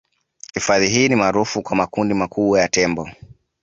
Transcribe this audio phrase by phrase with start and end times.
[0.53, 3.09] Hifadhi hii ni maarufu kwa makundi makubwa ya tembo